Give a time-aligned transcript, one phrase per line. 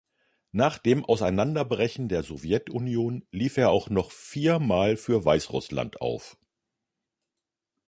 [0.51, 6.37] Nach dem Auseinanderbrechen der Sowjetunion lief er auch noch vier Mal für Weißrussland auf.